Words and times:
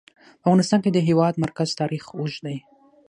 په 0.41 0.45
افغانستان 0.47 0.79
کې 0.83 0.89
د 0.91 0.95
د 0.95 0.99
هېواد 1.07 1.33
مرکز 1.43 1.69
تاریخ 1.81 2.03
اوږد 2.17 2.41
دی. 2.45 2.57